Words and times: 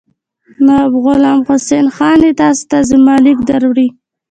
نواب 0.65 0.93
غلام 1.05 1.39
حسین 1.49 1.85
خان 1.95 2.19
چې 2.25 2.31
تاسو 2.41 2.63
ته 2.71 2.77
زما 2.89 3.15
لیک 3.23 3.39
دروړي. 3.49 3.87